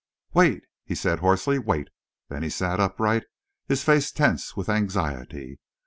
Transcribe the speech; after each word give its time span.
"Wait!" 0.33 0.63
he 0.83 0.95
said, 0.95 1.19
hoarsely. 1.19 1.59
"Wait!" 1.59 1.87
Then 2.27 2.41
he 2.41 2.49
sat 2.49 2.79
upright, 2.79 3.25
his 3.67 3.83
face 3.83 4.11
tense 4.11 4.57
with 4.57 4.67
anxiety. 4.67 5.59